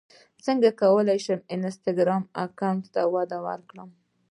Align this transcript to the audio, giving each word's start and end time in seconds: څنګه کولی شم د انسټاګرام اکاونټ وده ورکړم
څنګه 0.45 0.69
کولی 0.81 1.17
شم 1.25 1.39
د 1.41 1.45
انسټاګرام 1.55 2.23
اکاونټ 2.45 2.83
وده 3.15 3.37
ورکړم 3.47 3.89